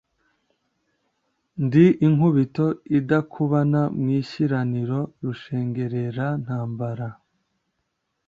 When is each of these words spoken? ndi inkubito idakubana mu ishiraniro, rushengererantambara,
ndi 1.65 1.85
inkubito 2.07 2.65
idakubana 2.97 3.81
mu 3.99 4.07
ishiraniro, 4.21 4.99
rushengererantambara, 5.21 7.07